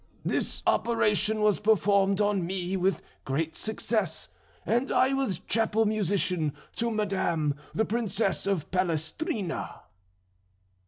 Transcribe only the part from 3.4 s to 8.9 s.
success and I was chapel musician to madam, the Princess of